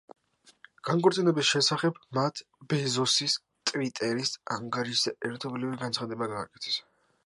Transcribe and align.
განქორწინების 0.87 1.49
შესახებ 1.55 1.99
მათ 2.19 2.41
ბეზოსის 2.73 3.37
„ტვიტერის“ 3.73 4.35
ანგარიშზე 4.59 5.19
ერთობლივი 5.31 5.83
განცხადება 5.85 6.35
გააკეთეს. 6.35 6.87